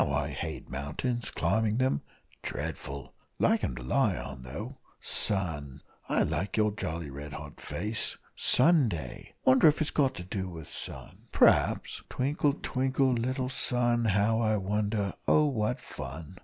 [0.03, 2.01] How I hate mountains climbing them
[2.41, 3.13] dreadful!
[3.37, 9.35] Like 'em to lie on, though sun, I like your jolly red hot face Sunday!
[9.45, 15.13] wonder if's got to do with sun p'raps twinkle, twinkle, little sun, how I wonder
[15.27, 16.39] oh, what fun!